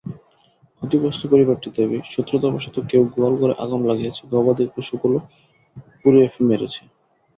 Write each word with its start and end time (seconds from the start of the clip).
ক্ষতিগ্রস্ত 0.75 1.21
পরিবারটির 1.31 1.73
দাবি, 1.75 1.97
শত্রুতাবশত 2.13 2.75
কেউ 2.89 3.03
গোয়ালঘরে 3.13 3.53
আগুন 3.63 3.81
লাগিয়ে 3.89 4.11
গবাদিপশুগুলো 4.33 5.17
পুড়িয়ে 5.99 6.27
মেরেছে। 6.49 6.81